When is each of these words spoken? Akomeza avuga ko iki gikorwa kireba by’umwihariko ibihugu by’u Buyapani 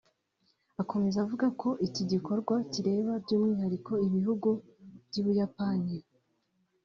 Akomeza 0.81 1.17
avuga 1.25 1.47
ko 1.61 1.69
iki 1.87 2.03
gikorwa 2.11 2.55
kireba 2.71 3.11
by’umwihariko 3.23 3.91
ibihugu 4.07 4.49
by’u 5.07 5.23
Buyapani 5.25 5.95